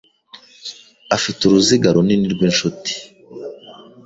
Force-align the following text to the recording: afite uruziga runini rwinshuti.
afite 1.15 1.39
uruziga 1.43 1.87
runini 1.95 2.27
rwinshuti. 2.33 2.93